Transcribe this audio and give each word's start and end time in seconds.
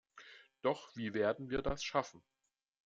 Doch 0.63 0.95
wie 0.95 1.13
werden 1.13 1.51
wir 1.51 1.61
das 1.61 1.83
schaffen? 1.83 2.23